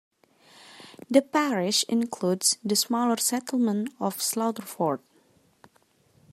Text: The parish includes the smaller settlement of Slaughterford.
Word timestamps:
The 1.11 1.21
parish 1.21 1.83
includes 1.87 2.57
the 2.63 2.75
smaller 2.75 3.17
settlement 3.17 3.91
of 3.99 4.17
Slaughterford. 4.19 4.99